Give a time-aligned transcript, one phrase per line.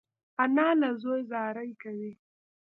[0.43, 2.11] انا له زوی زاری کوي